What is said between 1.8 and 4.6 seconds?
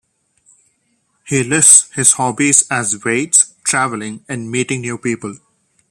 his hobbies as weights, travelling and